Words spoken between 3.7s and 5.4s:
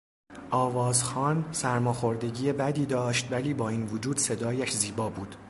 وجود صدایش زیبا بود.